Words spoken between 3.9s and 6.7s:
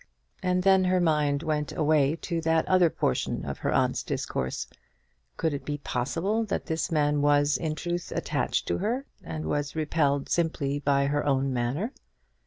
discourse. Could it be possible that